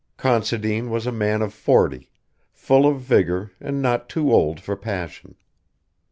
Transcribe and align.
Considine 0.17 0.89
was 0.89 1.05
a 1.05 1.11
man 1.11 1.43
of 1.43 1.53
forty, 1.53 2.09
full 2.51 2.87
of 2.87 3.01
vigour 3.01 3.51
and 3.59 3.83
not 3.83 4.09
too 4.09 4.33
old 4.33 4.59
for 4.59 4.75
passion. 4.75 5.35